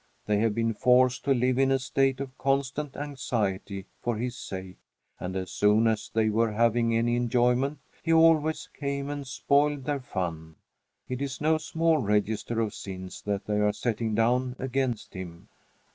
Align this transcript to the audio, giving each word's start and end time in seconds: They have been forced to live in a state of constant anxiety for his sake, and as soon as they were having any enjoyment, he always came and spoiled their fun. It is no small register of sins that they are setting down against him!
They 0.25 0.39
have 0.39 0.55
been 0.55 0.73
forced 0.73 1.23
to 1.25 1.31
live 1.35 1.59
in 1.59 1.69
a 1.69 1.77
state 1.77 2.19
of 2.19 2.35
constant 2.39 2.97
anxiety 2.97 3.85
for 4.01 4.17
his 4.17 4.35
sake, 4.35 4.79
and 5.19 5.35
as 5.35 5.51
soon 5.51 5.85
as 5.85 6.09
they 6.11 6.27
were 6.27 6.53
having 6.53 6.97
any 6.97 7.15
enjoyment, 7.15 7.77
he 8.01 8.11
always 8.11 8.67
came 8.73 9.11
and 9.11 9.27
spoiled 9.27 9.83
their 9.83 9.99
fun. 10.01 10.55
It 11.07 11.21
is 11.21 11.39
no 11.39 11.59
small 11.59 11.99
register 11.99 12.59
of 12.61 12.73
sins 12.73 13.21
that 13.27 13.45
they 13.45 13.59
are 13.59 13.71
setting 13.73 14.15
down 14.15 14.55
against 14.57 15.13
him! 15.13 15.49